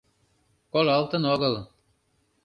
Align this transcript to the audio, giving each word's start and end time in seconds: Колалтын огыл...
Колалтын 0.73 1.23
огыл... 1.33 1.55